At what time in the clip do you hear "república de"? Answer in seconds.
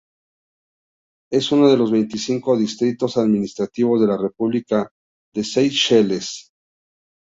4.17-5.43